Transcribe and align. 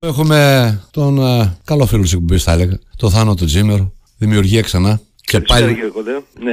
Έχουμε 0.00 0.80
τον 0.90 1.18
uh, 1.20 1.52
καλό 1.64 1.86
φίλο 1.86 2.02
της 2.02 2.12
εκπομπής, 2.12 2.42
θα 2.42 2.52
έλεγα, 2.52 2.78
τον 2.96 3.10
Θάνο 3.10 3.34
του 3.34 3.44
Τζίμερο. 3.44 3.92
Δημιουργία 4.18 4.60
ξανά. 4.60 5.00
Και 5.20 5.40
πάλι. 5.40 5.76
Ναι. 6.40 6.52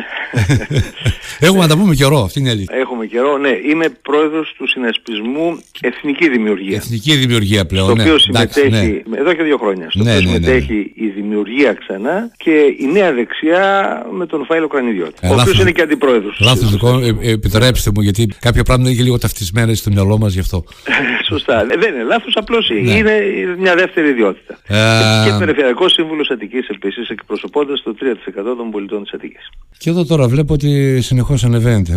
Έχουμε 1.48 1.62
να 1.62 1.68
τα 1.68 1.78
πούμε 1.78 1.96
καιρό, 1.96 2.24
αυτή 2.24 2.40
είναι 2.40 2.50
η 2.50 2.52
αλήθεια. 2.52 2.78
Έχουμε 2.78 3.06
καιρό, 3.06 3.38
ναι. 3.38 3.50
Είμαι 3.70 3.90
πρόεδρος 3.90 4.54
του 4.58 4.68
συνασπισμού 4.68 5.60
Εθνική 5.82 6.30
Δημιουργία. 6.30 6.76
Εθνική 6.76 7.16
Δημιουργία 7.16 7.66
πλέον. 7.66 7.86
Στο 7.86 7.96
ναι. 7.96 8.02
οποίο 8.02 8.18
συμμετέχει 8.18 9.04
ναι. 9.10 9.18
εδώ 9.18 9.34
και 9.34 9.44
δύο 9.44 9.58
χρόνια. 9.58 9.88
Στο 9.90 10.04
ναι, 10.04 10.16
οποίο 10.16 10.32
ναι, 10.32 10.38
ναι, 10.38 10.46
συμμετέχει 10.46 10.92
η 10.96 11.08
Δημιουργία 11.08 11.74
ξανά 11.74 12.32
και 12.38 12.76
η 12.80 12.86
Νέα 12.92 13.14
Δεξιά 13.14 14.06
με 14.12 14.26
τον 14.26 14.46
Φάιλο 14.46 14.68
Κρανιδιώτη. 14.68 15.14
Ε, 15.22 15.28
ο 15.28 15.34
οποίο 15.34 15.62
είναι 15.62 15.72
και 15.72 15.82
αντιπρόεδρος. 15.82 16.40
Λάθος 16.40 16.72
λοιπόν, 16.72 17.04
ε, 17.04 17.32
επιτρέψτε 17.32 17.92
μου, 17.96 18.02
γιατί 18.02 18.28
κάποια 18.40 18.64
πράγματα 18.64 18.90
είναι 18.90 18.98
και 18.98 19.04
λίγο 19.04 19.18
ταυτισμένα 19.18 19.74
στο 19.74 19.90
μυαλό 19.92 20.18
μας 20.18 20.34
γι' 20.34 20.40
αυτό. 20.40 20.64
Σωστά. 21.28 21.62
Ε, 21.62 21.78
δεν 21.80 21.94
είναι 21.94 22.04
λάθος, 22.04 22.34
απλώς 22.36 22.70
ναι. 22.70 22.92
είναι 22.92 23.14
μια 23.58 23.76
δεύτερη 23.76 24.08
ιδιότητα. 24.10 24.58
Ε... 24.68 25.30
Και 25.30 25.36
Περιφερειακό 25.40 25.90
Σύμβουλο 25.90 26.26
Αττικής 26.32 26.68
επίσης 26.68 27.10
εκπροσωπώντας 27.10 27.82
το 27.82 27.96
3% 28.00 28.56
των 28.58 28.72
πολιτών 28.72 29.04
της 29.04 29.14
Αττικής. 29.14 29.50
Και 29.78 29.90
εδώ 29.90 30.06
τώρα 30.06 30.28
βλέπω 30.28 30.54
ότι 30.54 31.02
συνεχώς 31.02 31.44
ανεβαίνεται. 31.44 31.94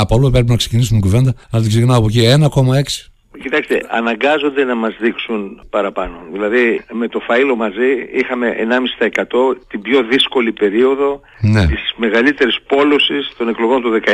Από 0.00 0.14
όλο 0.14 0.30
πρέπει 0.30 0.50
να 0.50 0.56
ξεκινήσουμε 0.56 1.00
κουβέντα, 1.00 1.34
αλλά 1.50 1.62
την 1.62 1.70
ξεκινάω 1.70 1.98
από 1.98 2.06
εκεί. 2.06 2.20
1,6. 2.20 3.10
Κοιτάξτε, 3.42 3.80
αναγκάζονται 3.90 4.64
να 4.64 4.74
μας 4.74 4.96
δείξουν 5.00 5.60
παραπάνω. 5.70 6.16
Δηλαδή 6.32 6.84
με 6.92 7.08
το 7.08 7.20
φαΐλο 7.28 7.56
μαζί 7.56 7.90
είχαμε 8.14 8.54
1,5% 8.98 9.56
την 9.68 9.80
πιο 9.80 10.02
δύσκολη 10.10 10.52
περίοδο 10.52 11.20
ναι. 11.40 11.66
της 11.66 11.94
μεγαλύτερης 11.96 12.58
πόλωσης 12.66 13.32
των 13.38 13.48
εκλογών 13.48 13.82
του 13.82 14.00
19. 14.06 14.10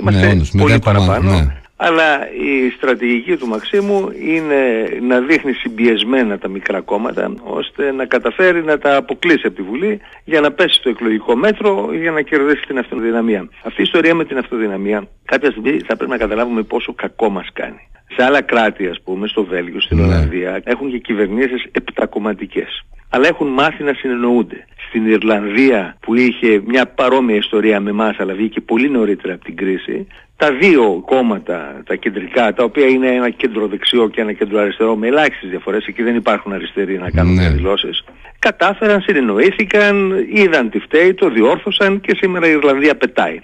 Είμαστε 0.00 0.34
ναι, 0.34 0.62
πολύ 0.62 0.78
παραπάνω. 0.78 1.30
Ναι 1.30 1.61
αλλά 1.84 2.32
η 2.32 2.70
στρατηγική 2.70 3.36
του 3.36 3.46
Μαξίμου 3.46 4.10
είναι 4.24 4.88
να 5.00 5.20
δείχνει 5.20 5.52
συμπιεσμένα 5.52 6.38
τα 6.38 6.48
μικρά 6.48 6.80
κόμματα 6.80 7.34
ώστε 7.42 7.92
να 7.92 8.04
καταφέρει 8.06 8.64
να 8.64 8.78
τα 8.78 8.96
αποκλείσει 8.96 9.46
από 9.46 9.56
τη 9.56 9.62
Βουλή 9.62 10.00
για 10.24 10.40
να 10.40 10.52
πέσει 10.52 10.74
στο 10.74 10.88
εκλογικό 10.88 11.36
μέτρο 11.36 11.88
για 11.92 12.10
να 12.10 12.22
κερδίσει 12.22 12.62
την 12.66 12.78
αυτοδυναμία. 12.78 13.48
Αυτή 13.62 13.80
η 13.80 13.84
ιστορία 13.84 14.14
με 14.14 14.24
την 14.24 14.38
αυτοδυναμία 14.38 15.08
κάποια 15.24 15.50
στιγμή 15.50 15.78
θα 15.78 15.96
πρέπει 15.96 16.10
να 16.10 16.16
καταλάβουμε 16.16 16.62
πόσο 16.62 16.92
κακό 16.94 17.28
μας 17.30 17.48
κάνει. 17.52 17.88
Σε 18.16 18.24
άλλα 18.24 18.42
κράτη 18.42 18.86
ας 18.86 19.00
πούμε, 19.04 19.26
στο 19.28 19.44
Βέλγιο, 19.44 19.80
στην 19.80 19.96
ναι. 19.98 20.04
Ολλανδία 20.04 20.60
έχουν 20.64 20.90
και 20.90 20.98
κυβερνήσεις 20.98 21.64
επτακομματικές 21.72 22.84
αλλά 23.14 23.26
έχουν 23.26 23.46
μάθει 23.46 23.82
να 23.82 23.94
συνεννοούνται. 23.94 24.66
Στην 24.88 25.06
Ιρλανδία 25.06 25.96
που 26.00 26.14
είχε 26.14 26.62
μια 26.66 26.86
παρόμοια 26.86 27.36
ιστορία 27.36 27.80
με 27.80 27.90
εμάς 27.90 28.16
αλλά 28.18 28.34
βγήκε 28.34 28.60
πολύ 28.60 28.90
νωρίτερα 28.90 29.34
από 29.34 29.44
την 29.44 29.56
κρίση 29.56 30.06
τα 30.42 30.52
δύο 30.52 31.02
κόμματα, 31.06 31.82
τα 31.86 31.94
κεντρικά, 31.94 32.52
τα 32.52 32.64
οποία 32.64 32.86
είναι 32.86 33.08
ένα 33.08 33.30
κέντρο 33.30 33.66
δεξιό 33.66 34.08
και 34.08 34.20
ένα 34.20 34.32
κέντρο 34.32 34.60
αριστερό 34.60 34.96
με 34.96 35.06
ελάχιστες 35.06 35.50
διαφορές, 35.50 35.86
εκεί 35.86 36.02
δεν 36.02 36.16
υπάρχουν 36.16 36.52
αριστεροί 36.52 36.98
να 36.98 37.10
κάνουν 37.10 37.34
ναι. 37.34 37.40
διαδηλώσεις, 37.40 38.04
κατάφεραν, 38.46 39.00
συνεννοήθηκαν, 39.00 39.94
είδαν 40.32 40.70
τι 40.70 40.78
φταίει, 40.78 41.14
το 41.14 41.30
διόρθωσαν 41.30 42.00
και 42.00 42.14
σήμερα 42.20 42.46
η 42.46 42.50
Ιρλανδία 42.50 42.94
πετάει. 42.96 43.40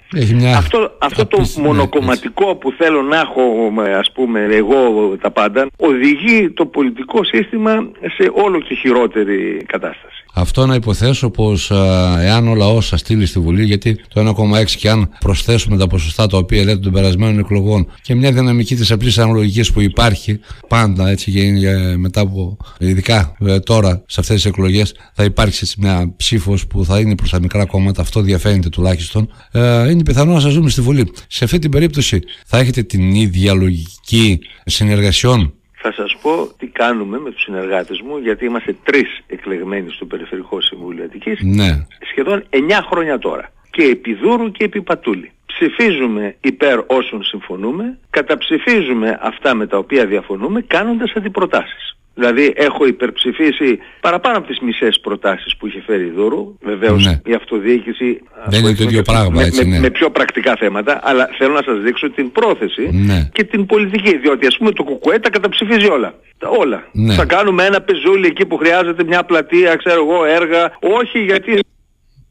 Αυτό, 0.57 0.97
αυτό 0.99 1.25
το 1.25 1.37
ναι, 1.37 1.63
μονοκομματικό 1.67 2.55
που 2.55 2.71
θέλω 2.71 3.01
να 3.01 3.19
έχω, 3.19 3.73
ας 3.99 4.11
πούμε, 4.11 4.47
εγώ 4.51 4.79
τα 5.21 5.31
πάντα, 5.31 5.67
οδηγεί 5.77 6.49
το 6.49 6.65
πολιτικό 6.65 7.23
σύστημα 7.23 7.91
σε 8.17 8.31
όλο 8.33 8.59
και 8.59 8.75
χειρότερη 8.75 9.63
κατάσταση. 9.65 10.23
Αυτό 10.39 10.65
να 10.65 10.75
υποθέσω 10.75 11.29
πως 11.29 11.71
εάν 12.19 12.47
ο 12.47 12.55
λαός 12.55 12.87
σας 12.87 12.99
στείλει 12.99 13.25
στη 13.25 13.39
Βουλή, 13.39 13.65
γιατί 13.65 13.99
το 14.13 14.35
1,6 14.37 14.65
και 14.77 14.89
αν 14.89 15.09
προσθέσουμε 15.19 15.77
τα 15.77 15.87
ποσοστά 15.87 16.27
τα 16.27 16.37
οποία 16.37 16.63
λέτε 16.63 16.79
των 16.79 16.91
περασμένων 16.91 17.39
εκλογών 17.39 17.87
και 18.01 18.15
μια 18.15 18.31
δυναμική 18.31 18.75
της 18.75 18.91
απλής 18.91 19.17
αναλογικής 19.17 19.71
που 19.71 19.81
υπάρχει 19.81 20.39
πάντα 20.67 21.09
έτσι 21.09 21.31
και 21.31 21.39
είναι 21.39 21.97
μετά 21.97 22.21
από 22.21 22.57
ειδικά 22.79 23.35
ε, 23.39 23.59
τώρα 23.59 24.03
σε 24.07 24.19
αυτές 24.19 24.35
τις 24.35 24.45
εκλογές 24.45 24.93
θα 25.13 25.23
υπάρξει 25.23 25.73
μια 25.77 26.13
ψήφος 26.17 26.67
που 26.67 26.85
θα 26.85 26.99
είναι 26.99 27.15
προς 27.15 27.29
τα 27.29 27.39
μικρά 27.39 27.65
κόμματα, 27.65 28.01
αυτό 28.01 28.21
διαφαίνεται 28.21 28.69
τουλάχιστον. 28.69 29.29
Ε, 29.51 29.89
είναι 29.89 30.03
πιθανό 30.03 30.33
να 30.33 30.39
σας 30.39 30.53
δούμε 30.53 30.69
στη 30.69 30.81
Βουλή. 30.81 31.11
Σε 31.27 31.43
αυτή 31.43 31.59
την 31.59 31.71
περίπτωση 31.71 32.19
θα 32.45 32.57
έχετε 32.57 32.83
την 32.83 33.15
ίδια 33.15 33.53
λογική 33.53 34.39
συνεργασιών; 34.65 35.53
Θα 35.81 35.91
σας 35.91 36.17
πω 36.21 36.47
τι 36.57 36.67
κάνουμε 36.67 37.19
με 37.19 37.31
τους 37.31 37.41
συνεργάτες 37.41 38.01
μου, 38.01 38.17
γιατί 38.17 38.45
είμαστε 38.45 38.75
τρεις 38.83 39.21
εκλεγμένοι 39.27 39.89
στο 39.91 40.05
Περιφερικό 40.05 40.61
Συμβούλιο 40.61 41.03
Αττικής, 41.03 41.39
ναι. 41.41 41.85
σχεδόν 42.11 42.43
9 42.49 42.57
χρόνια 42.89 43.17
τώρα. 43.17 43.51
Και 43.71 43.83
επί 43.83 44.13
Δούρου 44.13 44.51
και 44.51 44.63
επί 44.63 44.81
Πατούλη. 44.81 45.31
Ψηφίζουμε 45.45 46.35
υπέρ 46.41 46.79
όσων 46.87 47.23
συμφωνούμε, 47.23 47.97
καταψηφίζουμε 48.09 49.17
αυτά 49.21 49.53
με 49.53 49.67
τα 49.67 49.77
οποία 49.77 50.05
διαφωνούμε, 50.05 50.61
κάνοντας 50.61 51.13
αντιπροτάσεις. 51.15 51.98
Δηλαδή 52.13 52.53
έχω 52.55 52.85
υπερψηφίσει 52.87 53.79
παραπάνω 54.01 54.37
από 54.37 54.47
τις 54.47 54.59
μισές 54.59 54.99
προτάσεις 54.99 55.55
που 55.57 55.67
είχε 55.67 55.81
φέρει 55.85 56.05
η 56.05 56.09
Δούρου. 56.09 56.57
Βεβαίως 56.61 57.05
ναι. 57.05 57.21
η 57.25 57.33
αυτοδιοίκηση 57.33 58.21
δεν 58.47 58.63
είναι 58.63 58.75
το 58.75 58.83
ίδιο 58.83 59.01
πράγμα, 59.01 59.29
με, 59.29 59.43
έτσι, 59.43 59.67
ναι. 59.67 59.79
με, 59.79 59.89
πιο 59.89 60.09
πρακτικά 60.09 60.55
θέματα, 60.59 60.99
αλλά 61.03 61.29
θέλω 61.37 61.53
να 61.53 61.61
σας 61.65 61.79
δείξω 61.81 62.11
την 62.11 62.31
πρόθεση 62.31 62.89
ναι. 62.91 63.29
και 63.33 63.43
την 63.43 63.65
πολιτική. 63.65 64.17
Διότι 64.17 64.45
ας 64.45 64.57
πούμε 64.57 64.71
το 64.71 64.83
κουκουέ 64.83 65.19
τα 65.19 65.29
καταψηφίζει 65.29 65.87
όλα. 65.87 66.13
Όλα. 66.59 66.87
Ναι. 66.91 67.13
Θα 67.13 67.25
κάνουμε 67.25 67.63
ένα 67.63 67.81
πεζούλι 67.81 68.27
εκεί 68.27 68.45
που 68.45 68.57
χρειάζεται 68.57 69.03
μια 69.03 69.23
πλατεία, 69.23 69.75
ξέρω 69.75 70.05
εγώ, 70.09 70.25
έργα. 70.25 70.71
Όχι 70.79 71.19
γιατί... 71.19 71.59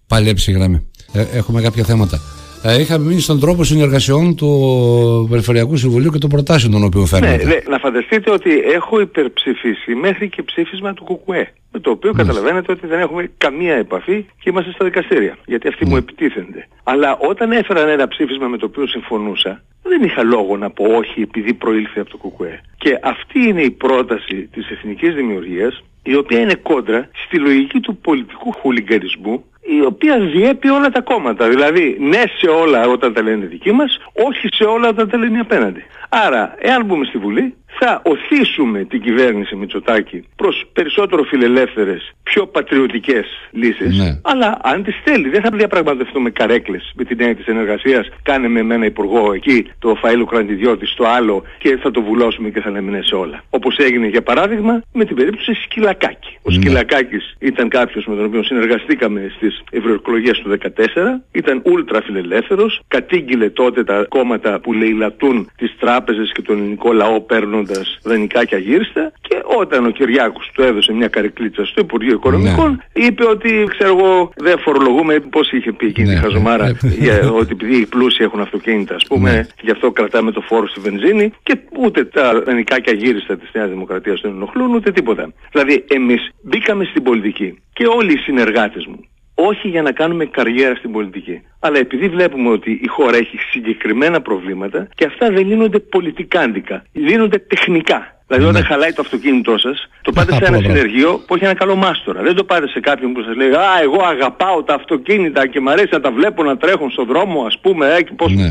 Πάλι 0.08 0.28
έψη 0.28 0.52
γραμμή. 0.52 0.90
Ε, 1.12 1.26
έχουμε 1.32 1.62
κάποια 1.62 1.84
θέματα. 1.84 2.37
Ε, 2.62 2.80
είχαμε 2.80 3.04
μείνει 3.04 3.20
στον 3.20 3.40
τρόπο 3.40 3.64
συνεργασιών 3.64 4.36
του 4.36 5.26
Περιφερειακού 5.30 5.76
Συμβουλίου 5.76 6.10
και 6.10 6.18
των 6.18 6.30
προτάσεων 6.30 6.72
των 6.72 6.84
οποίων 6.84 7.06
φέρνετε. 7.06 7.44
Ναι, 7.44 7.54
ναι, 7.54 7.58
να 7.68 7.78
φανταστείτε 7.78 8.30
ότι 8.30 8.50
έχω 8.58 9.00
υπερψηφίσει 9.00 9.94
μέχρι 9.94 10.28
και 10.28 10.42
ψήφισμα 10.42 10.94
του 10.94 11.04
ΚΚΕ. 11.04 11.52
Με 11.72 11.80
το 11.80 11.90
οποίο 11.90 12.12
καταλαβαίνετε 12.12 12.72
ότι 12.72 12.86
δεν 12.86 13.00
έχουμε 13.00 13.30
καμία 13.38 13.74
επαφή 13.74 14.26
και 14.40 14.50
είμαστε 14.50 14.72
στα 14.72 14.84
δικαστήρια. 14.84 15.36
Γιατί 15.46 15.68
αυτοί 15.68 15.84
μου 15.84 15.92
ναι. 15.92 15.98
επιτίθενται. 15.98 16.68
Αλλά 16.82 17.16
όταν 17.16 17.52
έφεραν 17.52 17.88
ένα 17.88 18.08
ψήφισμα 18.08 18.46
με 18.46 18.56
το 18.56 18.66
οποίο 18.66 18.86
συμφωνούσα, 18.86 19.62
δεν 19.82 20.02
είχα 20.02 20.22
λόγο 20.22 20.56
να 20.56 20.70
πω 20.70 20.84
όχι 20.84 21.20
επειδή 21.20 21.54
προήλθε 21.54 22.00
από 22.00 22.10
το 22.10 22.18
ΚΚΕ. 22.18 22.60
Και 22.78 22.98
αυτή 23.02 23.38
είναι 23.38 23.62
η 23.62 23.70
πρόταση 23.70 24.48
της 24.52 24.70
εθνικής 24.70 25.14
δημιουργίας 25.14 25.82
η 26.02 26.16
οποία 26.16 26.40
είναι 26.40 26.54
κόντρα 26.54 27.08
στη 27.26 27.38
λογική 27.38 27.80
του 27.80 27.96
πολιτικού 27.96 28.52
χουλιγκαρισμού 28.52 29.44
η 29.76 29.84
οποία 29.84 30.18
διέπει 30.18 30.68
όλα 30.68 30.88
τα 30.88 31.00
κόμματα. 31.00 31.48
Δηλαδή 31.48 31.96
ναι 32.00 32.22
σε 32.38 32.46
όλα 32.46 32.88
όταν 32.88 33.12
τα 33.12 33.22
λένε 33.22 33.46
δικοί 33.46 33.72
μας, 33.72 33.98
όχι 34.12 34.48
σε 34.52 34.64
όλα 34.64 34.88
όταν 34.88 35.08
τα 35.08 35.18
λένε 35.18 35.38
απέναντι. 35.40 35.84
Άρα, 36.08 36.54
εάν 36.58 36.84
μπούμε 36.84 37.04
στη 37.04 37.18
Βουλή, 37.18 37.54
θα 37.80 38.02
οθήσουμε 38.04 38.84
την 38.84 39.00
κυβέρνηση 39.00 39.56
Μητσοτάκη 39.56 40.24
προς 40.36 40.66
περισσότερο 40.72 41.22
φιλελεύθερες, 41.22 42.12
πιο 42.22 42.46
πατριωτικές 42.46 43.26
λύσεις. 43.50 43.98
Ναι. 43.98 44.20
Αλλά 44.22 44.58
αν 44.62 44.82
τις 44.82 44.96
θέλει, 45.04 45.28
δεν 45.28 45.40
θα 45.42 45.50
διαπραγματευτούμε 45.52 46.30
καρέκλες 46.30 46.92
με 46.94 47.04
την 47.04 47.20
έννοια 47.20 47.36
της 47.36 47.46
ενεργασίας. 47.46 48.08
Κάνε 48.22 48.48
με 48.48 48.60
εμένα 48.60 48.84
υπουργό 48.84 49.32
εκεί 49.32 49.66
το 49.78 49.96
Φαΐλο 50.02 50.24
Κραντιδιώτη 50.28 50.86
στο 50.86 51.04
άλλο 51.04 51.42
και 51.58 51.78
θα 51.82 51.90
το 51.90 52.02
βουλώσουμε 52.02 52.48
και 52.48 52.60
θα 52.60 52.70
λέμε 52.70 52.90
ναι 52.90 53.02
σε 53.02 53.14
όλα. 53.14 53.42
Όπως 53.50 53.76
έγινε 53.76 54.06
για 54.06 54.22
παράδειγμα 54.22 54.82
με 54.92 55.04
την 55.04 55.16
περίπτωση 55.16 55.54
Σκυλακάκη. 55.54 56.38
Ο 56.42 56.50
ναι. 56.50 56.54
Σκυλακάκης 56.54 57.36
ήταν 57.38 57.68
κάποιος 57.68 58.06
με 58.06 58.16
τον 58.16 58.24
οποίο 58.24 58.42
συνεργαστήκαμε 58.42 59.32
στις 59.36 59.57
ευρωεκλογές 59.70 60.38
του 60.38 60.50
2014, 60.50 61.20
ήταν 61.32 61.62
ούλτρα 61.64 62.02
φιλελεύθερος, 62.02 62.80
κατήγγειλε 62.88 63.50
τότε 63.50 63.84
τα 63.84 64.06
κόμματα 64.08 64.60
που 64.60 64.72
λαιλατούν 64.72 65.50
τις 65.56 65.76
τράπεζες 65.78 66.32
και 66.32 66.42
τον 66.42 66.58
ελληνικό 66.58 66.92
λαό 66.92 67.20
παίρνοντας 67.20 67.98
δανεικά 68.02 68.44
και 68.44 68.54
αγύριστα 68.54 69.12
και 69.20 69.42
όταν 69.58 69.86
ο 69.86 69.90
Κυριάκος 69.90 70.50
του 70.54 70.62
έδωσε 70.62 70.92
μια 70.92 71.08
καρεκλίτσα 71.08 71.64
στο 71.64 71.80
Υπουργείο 71.80 72.12
Οικονομικών 72.12 72.70
ναι. 72.70 73.06
είπε 73.06 73.24
ότι 73.26 73.66
ξέρω 73.68 73.98
εγώ 73.98 74.32
δεν 74.36 74.58
φορολογούμε 74.58 75.18
πώς 75.20 75.50
είχε 75.52 75.72
πει 75.72 75.86
εκείνη 75.86 76.08
ναι, 76.08 76.14
η 76.14 76.16
χαζομάρα 76.16 76.66
ναι, 76.66 76.90
για, 77.04 77.30
ότι 77.30 77.48
επειδή 77.52 77.76
οι 77.76 77.86
πλούσιοι 77.86 78.24
έχουν 78.24 78.40
αυτοκίνητα 78.40 78.94
ας 78.94 79.04
πούμε 79.06 79.32
ναι. 79.32 79.46
γι' 79.60 79.70
αυτό 79.70 79.90
κρατάμε 79.90 80.30
το 80.32 80.40
φόρο 80.40 80.68
στη 80.68 80.80
βενζίνη 80.80 81.32
και 81.42 81.58
ούτε 81.78 82.04
τα 82.04 82.42
δανεικά 82.46 82.80
και 82.80 82.90
αγύριστα 82.90 83.36
της 83.36 83.50
Νέας 83.52 83.68
Δημοκρατίας 83.68 84.20
δεν 84.20 84.32
ενοχλούν 84.32 84.74
ούτε 84.74 84.92
τίποτα. 84.92 85.32
Δηλαδή 85.52 85.84
εμείς 85.88 86.30
μπήκαμε 86.42 86.84
στην 86.84 87.02
πολιτική 87.02 87.62
και 87.72 87.86
όλοι 87.86 88.12
οι 88.12 88.16
συνεργάτες 88.16 88.86
μου 88.86 89.08
όχι 89.40 89.68
για 89.68 89.82
να 89.82 89.92
κάνουμε 89.92 90.24
καριέρα 90.24 90.74
στην 90.74 90.92
πολιτική. 90.92 91.42
Αλλά 91.60 91.78
επειδή 91.78 92.08
βλέπουμε 92.08 92.48
ότι 92.48 92.70
η 92.70 92.86
χώρα 92.86 93.16
έχει 93.16 93.38
συγκεκριμένα 93.50 94.20
προβλήματα 94.20 94.88
και 94.94 95.04
αυτά 95.04 95.30
δεν 95.30 95.46
λύνονται 95.46 95.78
πολιτικάντικα, 95.78 96.84
λύνονται 96.92 97.38
τεχνικά. 97.38 98.16
Δηλαδή 98.26 98.46
όταν 98.46 98.60
ναι. 98.60 98.66
χαλάει 98.66 98.92
το 98.92 99.02
αυτοκίνητό 99.04 99.58
σας, 99.58 99.88
το 100.02 100.12
πάτε 100.12 100.34
σε 100.34 100.44
ένα 100.44 100.58
συνεργείο 100.58 101.22
που 101.26 101.34
έχει 101.34 101.44
ένα 101.44 101.54
καλό 101.54 101.74
μάστορα. 101.76 102.22
Δεν 102.22 102.34
το 102.34 102.44
πάτε 102.44 102.68
σε 102.68 102.80
κάποιον 102.80 103.12
που 103.12 103.22
σας 103.22 103.36
λέει 103.36 103.48
«Α, 103.48 103.80
εγώ 103.82 104.02
αγαπάω 104.04 104.62
τα 104.62 104.74
αυτοκίνητα 104.74 105.46
και 105.46 105.60
μου 105.60 105.70
αρέσει 105.70 105.88
να 105.92 106.00
τα 106.00 106.10
βλέπω 106.10 106.42
να 106.42 106.56
τρέχουν 106.56 106.90
στον 106.90 107.06
δρόμο, 107.06 107.42
ας 107.42 107.58
πούμε, 107.58 107.94
ε, 107.94 108.02
και 108.02 108.12
πώς...» 108.16 108.32
ναι. 108.32 108.50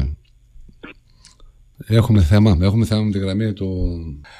Έχουμε 1.89 2.21
θέμα, 2.21 2.57
έχουμε 2.61 2.85
θέμα 2.85 3.01
με 3.01 3.11
τη 3.11 3.19
γραμμή 3.19 3.53
του. 3.53 3.95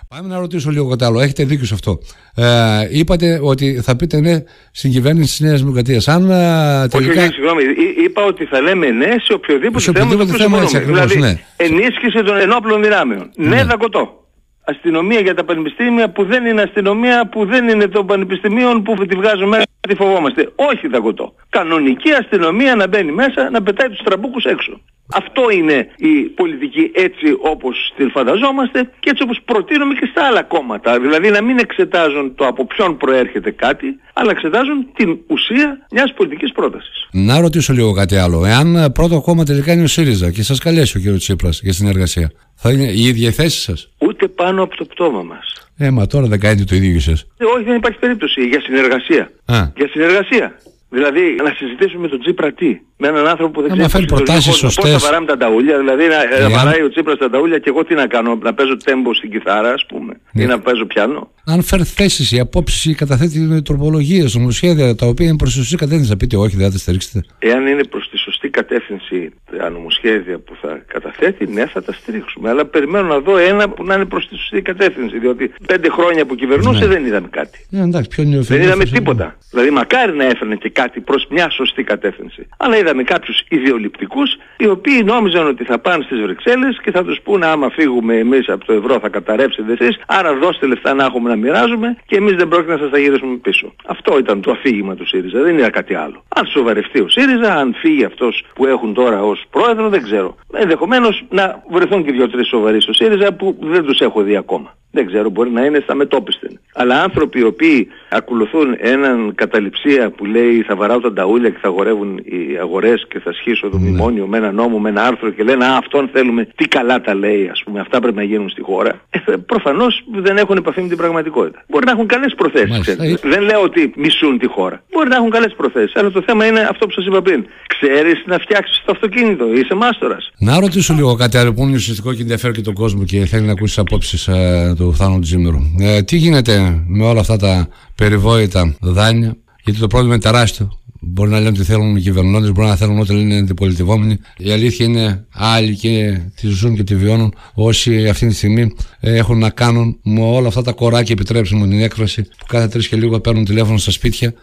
Πάμε 0.07 0.27
να 0.27 0.39
ρωτήσω 0.39 0.69
λίγο 0.69 0.89
κάτι 0.89 1.03
άλλο. 1.03 1.19
Έχετε 1.19 1.43
δίκιο 1.43 1.65
σε 1.65 1.73
αυτό. 1.73 1.99
Ε, 2.35 2.87
είπατε 2.89 3.39
ότι 3.41 3.81
θα 3.81 3.95
πείτε 3.95 4.19
ναι 4.19 4.43
στην 4.71 4.91
κυβέρνηση 4.91 5.37
της 5.37 5.39
Νέας 5.39 5.61
Δημοκρατίας. 5.61 6.07
Αν 6.07 6.29
ε, 6.29 6.87
τελικά. 6.87 7.21
Όχι, 7.21 7.33
συγγνώμη. 7.33 7.63
Είπα 8.03 8.23
ότι 8.23 8.45
θα 8.45 8.61
λέμε 8.61 8.89
ναι 8.89 9.15
σε 9.21 9.33
οποιοδήποτε, 9.33 9.79
σε 9.79 9.89
οποιοδήποτε 9.89 10.31
θέμα. 10.31 10.43
θέμα 10.43 10.61
έτσι, 10.61 10.79
δηλαδή, 10.79 11.19
ναι. 11.19 11.39
ενίσχυση 11.57 12.23
των 12.23 12.37
ενόπλων 12.37 12.83
δυνάμεων. 12.83 13.31
Ναι, 13.35 13.47
ναι 13.47 13.63
δαγκωτό. 13.63 14.26
Αστυνομία 14.67 15.19
για 15.19 15.33
τα 15.33 15.43
πανεπιστήμια 15.43 16.09
που 16.09 16.23
δεν 16.25 16.45
είναι 16.45 16.61
αστυνομία, 16.61 17.27
που 17.29 17.45
δεν 17.45 17.67
είναι 17.67 17.87
των 17.87 18.05
πανεπιστημίων 18.05 18.83
που 18.83 19.05
τη 19.05 19.15
βγάζουν 19.15 19.47
μέσα 19.47 19.65
τη 19.87 19.95
φοβόμαστε. 19.95 20.51
Όχι 20.55 20.87
δαγκωτό. 20.87 21.33
Κανονική 21.49 22.11
αστυνομία 22.11 22.75
να 22.75 22.87
μπαίνει 22.87 23.11
μέσα, 23.11 23.49
να 23.49 23.61
πετάει 23.63 23.89
τους 23.89 24.01
τραμπούκους 24.03 24.43
έξω. 24.43 24.79
Αυτό 25.13 25.43
είναι 25.51 25.87
η 25.95 26.13
πολιτική 26.21 26.91
έτσι 26.93 27.37
όπως 27.41 27.93
την 27.97 28.11
φανταζόμαστε 28.11 28.79
και 28.99 29.09
έτσι 29.09 29.23
όπως 29.23 29.41
προτείνουμε 29.45 29.93
και 29.93 30.07
στα 30.11 30.25
άλλα 30.25 30.43
κόμματα. 30.43 30.99
Δηλαδή 30.99 31.29
να 31.29 31.41
μην 31.41 31.57
εξετάζουν 31.59 32.35
το 32.35 32.47
από 32.47 32.65
ποιον 32.65 32.97
προέρχεται 32.97 33.51
κάτι, 33.51 33.99
αλλά 34.13 34.31
εξετάζουν 34.31 34.87
την 34.93 35.17
ουσία 35.27 35.77
μιας 35.91 36.13
πολιτικής 36.13 36.51
πρότασης. 36.51 37.07
Να 37.11 37.39
ρωτήσω 37.39 37.73
λίγο 37.73 37.91
κάτι 37.93 38.15
άλλο. 38.15 38.45
Εάν 38.45 38.91
πρώτο 38.93 39.21
κόμμα 39.21 39.43
τελικά 39.43 39.73
είναι 39.73 39.83
ο 39.83 39.87
ΣΥΡΙΖΑ 39.87 40.31
και 40.31 40.43
σας 40.43 40.59
καλέσει 40.59 40.97
ο 40.97 41.01
κ. 41.01 41.17
Τσίπρας 41.17 41.61
για 41.63 41.73
συνεργασία, 41.73 42.31
θα 42.59 42.71
είναι 42.71 42.87
η 42.91 43.03
ίδια 43.05 43.31
θέση 43.31 43.59
σας. 43.61 43.89
Ούτε 43.97 44.27
πάνω 44.27 44.63
από 44.63 44.75
το 44.75 44.85
πτώμα 44.85 45.21
μας. 45.23 45.53
Ε, 45.77 45.89
μα 45.89 46.07
τώρα 46.07 46.27
δεν 46.27 46.39
κάνετε 46.39 46.63
το 46.63 46.75
ίδιο 46.75 46.95
εσείς. 46.95 47.27
Ε, 47.37 47.45
όχι, 47.45 47.63
δεν 47.63 47.75
υπάρχει 47.75 47.99
περίπτωση 47.99 48.41
για 48.45 48.61
συνεργασία. 48.61 49.31
Α. 49.45 49.67
Για 49.75 49.87
συνεργασία. 49.87 50.55
Δηλαδή 50.89 51.35
να 51.43 51.53
συζητήσουμε 51.57 52.01
με 52.01 52.07
τον 52.07 52.19
Τσίπρα 52.19 52.51
τι; 52.53 52.79
Με 52.97 53.07
έναν 53.07 53.27
άνθρωπο 53.27 53.51
που 53.51 53.61
δεν 53.61 53.71
ξέρει 53.71 53.89
φέρει 53.89 54.05
προτάσεις 54.05 54.55
σωστές. 54.55 54.91
πώς 54.91 55.01
θα 55.01 55.07
βαράμε 55.07 55.25
τα 55.25 55.37
ταούλια, 55.37 55.77
δηλαδή 55.77 56.03
να, 56.07 56.39
να 56.39 56.49
βαράει 56.49 56.81
ο 56.81 56.89
Τσίπρας 56.89 57.17
τα 57.17 57.29
ταούλια 57.29 57.59
και 57.59 57.69
εγώ 57.69 57.85
τι 57.85 57.93
να 57.93 58.07
κάνω, 58.07 58.35
να 58.35 58.53
παίζω 58.53 58.77
τέμπο 58.77 59.13
στην 59.13 59.31
κιθάρα 59.31 59.73
ας 59.73 59.85
πούμε 59.85 60.13
ή 60.33 60.45
να 60.45 60.59
παίζω 60.59 60.85
πιάνο. 60.85 61.31
Αν 61.45 61.63
φέρει 61.63 61.83
θέσεις, 61.83 62.31
οι 62.31 62.39
απόψεις, 62.39 62.85
οι 62.85 62.95
καταθέτεις 62.95 63.61
τροπολογίες, 63.63 64.35
νομοσχέδια 64.35 64.95
τα 64.95 65.05
οποία 65.05 65.27
είναι 65.27 65.35
προς 65.35 65.49
τη 65.51 65.57
σωστή 65.57 65.75
κατεύθυνση, 65.75 66.09
θα 66.09 66.17
πείτε 66.17 66.37
όχι 66.37 66.55
δεν 66.55 66.65
θα 66.65 66.71
τα 66.71 66.77
στηρίξετε. 66.77 67.25
Εάν 67.39 67.67
είναι 67.67 67.83
προς 67.83 68.09
τη 68.09 68.16
σωστή 68.16 68.16
κατεύθυνση 68.59 69.17
τα 69.57 69.69
νομοσχέδια 69.69 70.37
που 70.45 70.53
θα 70.61 70.71
καταθέτει, 70.87 71.47
ναι 71.47 71.65
θα 71.73 71.83
τα 71.83 71.93
στηρίξουμε. 71.93 72.49
Αλλά 72.49 72.65
περιμένω 72.65 73.07
να 73.07 73.19
δω 73.19 73.37
ένα 73.37 73.69
που 73.69 73.83
να 73.83 73.93
είναι 73.95 74.05
προς 74.05 74.27
τη 74.27 74.35
σωστή 74.35 74.61
κατεύθυνση, 74.61 75.19
διότι 75.19 75.53
πέντε 75.67 75.89
χρόνια 75.89 76.25
που 76.25 76.35
κυβερνούσε 76.35 76.85
ναι. 76.85 76.93
δεν 76.93 77.05
είδαμε 77.05 77.27
κάτι. 77.39 77.57
Ε, 77.71 77.81
εντάξει, 77.81 78.23
δεν 78.51 78.61
είδαμε 78.61 78.85
τίποτα. 78.85 79.35
Δηλαδή 79.51 79.69
μακάρι 79.69 80.13
να 80.15 80.25
έφερνε 80.25 80.55
και 80.55 80.69
κάτι 80.69 80.99
προς 80.99 81.27
μια 81.29 81.49
σωστή 81.49 81.83
κατεύθυνση. 81.83 82.47
Αλλά 82.57 82.77
είδαμε 82.77 83.03
κάποιους 83.03 83.37
ιδεολειπτικούς 83.49 84.29
οι 84.57 84.67
οποίοι 84.67 85.01
νόμιζαν 85.05 85.47
ότι 85.47 85.63
θα 85.63 85.79
πάνε 85.79 86.03
στις 86.03 86.19
Βρυξέλλες 86.21 86.79
και 86.83 86.91
θα 86.91 87.03
τους 87.03 87.19
πούνε 87.23 87.45
άμα 87.45 87.69
φύγουμε 87.69 88.13
εμείς 88.15 88.49
από 88.49 88.65
το 88.65 88.73
ευρώ 88.73 88.99
θα 88.99 89.09
καταρρεύσετε 89.09 89.71
εσείς, 89.79 89.99
άρα 90.07 90.35
δώστε 90.35 90.65
λεφτά 90.65 90.93
να 90.93 91.03
έχουμε 91.05 91.29
να 91.29 91.35
μοιράζουμε 91.35 91.97
και 92.05 92.15
εμείς 92.15 92.35
δεν 92.35 92.47
πρόκειται 92.47 92.71
να 92.71 92.77
σας 92.77 92.89
τα 92.89 92.99
γυρίσουμε 92.99 93.35
πίσω. 93.35 93.73
Αυτό 93.85 94.17
ήταν 94.17 94.41
το 94.41 94.51
αφήγημα 94.51 94.95
του 94.95 95.07
ΣΥΡΙΖΑ, 95.07 95.41
δεν 95.41 95.57
είναι 95.57 95.69
κάτι 95.69 95.93
άλλο. 95.95 96.23
Αν 96.27 96.45
σοβαρευτεί 96.45 96.99
ο 96.99 97.07
ΣΥΡΙΖΑ, 97.09 97.55
αν 97.55 97.75
φύγει 97.81 98.03
αυτός 98.03 98.43
που 98.53 98.65
έχουν 98.65 98.93
τώρα 98.93 99.23
ως 99.23 99.45
πρόεδρο, 99.49 99.89
δεν 99.89 100.03
ξέρω. 100.03 100.35
Ενδεχομένως 100.53 101.25
να 101.29 101.63
βρεθούν 101.71 102.03
και 102.03 102.11
δύο-τρεις 102.11 102.47
σοβαροί 102.47 102.81
στο 102.81 102.93
ΣΥΡΙΖΑ 102.93 103.33
που 103.33 103.57
δεν 103.59 103.83
τους 103.83 103.99
έχω 103.99 104.21
δει 104.21 104.35
ακόμα. 104.35 104.75
Δεν 104.97 105.05
ξέρω, 105.05 105.29
μπορεί 105.29 105.49
να 105.49 105.65
είναι 105.65 105.79
στα 105.83 105.95
μετόπιστεν. 105.95 106.59
Αλλά 106.73 107.01
άνθρωποι 107.01 107.39
οι 107.39 107.43
οποίοι 107.43 107.87
ακολουθούν 108.09 108.75
έναν 108.77 109.35
καταληψία 109.35 110.09
που 110.09 110.25
λέει 110.25 110.61
θα 110.67 110.75
βαράω 110.75 110.99
τα 110.99 111.13
ταούλια 111.13 111.49
και 111.49 111.57
θα 111.61 111.67
αγορεύουν 111.67 112.17
οι 112.17 112.57
αγορές 112.59 113.05
και 113.09 113.19
θα 113.19 113.33
σχίσω 113.33 113.69
το 113.69 113.77
ναι. 113.77 113.89
μνημόνιο 113.89 114.27
με 114.27 114.37
ένα 114.37 114.51
νόμο, 114.51 114.79
με 114.79 114.89
ένα 114.89 115.03
άρθρο 115.03 115.29
και 115.29 115.43
λένε 115.43 115.65
Α, 115.65 115.77
αυτόν 115.77 116.09
θέλουμε, 116.13 116.47
τι 116.55 116.67
καλά 116.67 117.01
τα 117.01 117.13
λέει, 117.15 117.49
ας 117.51 117.61
πούμε, 117.65 117.79
αυτά 117.79 117.99
πρέπει 117.99 118.15
να 118.15 118.23
γίνουν 118.23 118.49
στη 118.49 118.61
χώρα. 118.61 119.01
Ε, 119.09 119.35
προφανώς 119.45 120.03
δεν 120.21 120.37
έχουν 120.37 120.57
επαφή 120.57 120.81
με 120.81 120.87
την 120.87 120.97
πραγματικότητα. 120.97 121.63
Μπορεί 121.67 121.85
να 121.85 121.91
έχουν 121.91 122.07
καλές 122.07 122.33
προθέσεις. 122.37 122.95
Δεν 123.23 123.41
λέω 123.41 123.61
ότι 123.61 123.93
μισούν 123.95 124.37
τη 124.39 124.47
χώρα. 124.47 124.83
Μπορεί 124.91 125.09
να 125.09 125.15
έχουν 125.15 125.29
καλές 125.29 125.53
προθέσεις. 125.57 125.95
Αλλά 125.95 126.11
το 126.11 126.21
θέμα 126.25 126.45
είναι 126.45 126.59
αυτό 126.59 126.85
που 126.85 126.91
σας 126.91 127.05
είπα 127.05 127.21
πριν. 127.21 127.45
Ξέρεις 127.67 128.23
να 128.25 128.37
φτιάξεις 128.37 128.81
το 128.85 128.91
αυτοκίνητο, 128.91 129.53
είσαι 129.53 129.73
μάστορας. 129.73 130.31
Να 130.37 130.59
ρωτήσω 130.59 130.93
λίγο 130.93 131.15
κάτι 131.15 131.37
άλλο 131.37 131.53
που 131.53 131.61
είναι 131.63 131.75
ουσιαστικό 131.75 132.13
και 132.13 132.21
ενδιαφέρει 132.21 132.53
και 132.53 132.61
τον 132.61 132.73
κόσμο 132.73 133.03
και 133.03 133.25
θέλει 133.25 133.45
να 133.45 133.51
ακούσει 133.51 133.79
απόψεις 133.79 134.27
ε, 134.27 134.73
του 134.87 134.95
Θάνου 134.95 135.19
Τζίμερου. 135.19 135.59
Ε, 135.79 136.01
τι 136.01 136.17
γίνεται 136.17 136.83
με 136.87 137.03
όλα 137.03 137.19
αυτά 137.19 137.37
τα 137.37 137.67
περιβόητα 137.95 138.75
δάνεια, 138.79 139.37
γιατί 139.63 139.79
το 139.79 139.87
πρόβλημα 139.87 140.13
είναι 140.13 140.23
τεράστιο. 140.23 140.71
Μπορεί 141.01 141.29
να 141.29 141.37
λένε 141.37 141.49
ότι 141.49 141.63
θέλουν 141.63 141.95
οι 141.95 142.01
κυβερνώντες, 142.01 142.51
μπορεί 142.51 142.67
να 142.67 142.75
θέλουν 142.75 142.99
ότι 142.99 143.13
λένε 143.13 143.37
αντιπολιτευόμενοι. 143.37 144.17
Η 144.37 144.51
αλήθεια 144.51 144.85
είναι 144.85 145.25
άλλοι 145.33 145.75
και 145.75 146.21
τη 146.35 146.47
ζουν 146.47 146.75
και 146.75 146.83
τη 146.83 146.95
βιώνουν 146.95 147.33
όσοι 147.53 148.07
αυτή 148.09 148.27
τη 148.27 148.33
στιγμή 148.33 148.75
έχουν 148.99 149.37
να 149.37 149.49
κάνουν 149.49 149.99
με 150.03 150.21
όλα 150.21 150.47
αυτά 150.47 150.61
τα 150.61 150.71
κοράκια, 150.71 151.15
επιτρέψτε 151.17 151.55
μου 151.55 151.67
την 151.67 151.81
έκφραση, 151.81 152.21
που 152.21 152.45
κάθε 152.47 152.67
τρεις 152.67 152.87
και 152.87 152.95
λίγο 152.95 153.19
παίρνουν 153.19 153.45
τηλέφωνο 153.45 153.77
στα 153.77 153.91
σπίτια 153.91 154.33